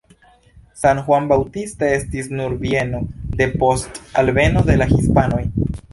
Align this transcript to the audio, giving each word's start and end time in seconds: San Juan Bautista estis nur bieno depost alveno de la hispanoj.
San 0.83 0.97
Juan 1.09 1.27
Bautista 1.31 1.91
estis 1.97 2.31
nur 2.39 2.57
bieno 2.63 3.03
depost 3.43 4.03
alveno 4.23 4.65
de 4.71 4.79
la 4.85 4.93
hispanoj. 4.95 5.45